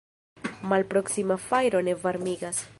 [0.71, 2.69] Malproksima fajro ne varmigas.